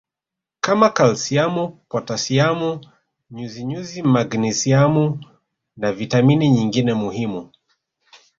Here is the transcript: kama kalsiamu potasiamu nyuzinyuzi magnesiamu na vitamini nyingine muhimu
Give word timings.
kama 0.63 0.89
kalsiamu 0.97 1.65
potasiamu 1.89 2.69
nyuzinyuzi 3.31 4.01
magnesiamu 4.03 5.05
na 5.77 5.87
vitamini 5.97 6.45
nyingine 6.49 6.93
muhimu 7.01 7.41